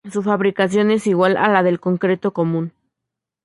[0.11, 2.73] Su fabricación es igual a la del concreto común.